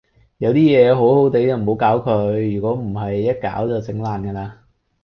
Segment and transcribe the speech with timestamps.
[0.39, 4.57] 有啲嘢好好地就唔好搞佢，如果唔係一搞就整爛㗎啦